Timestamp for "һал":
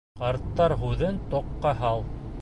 1.85-2.07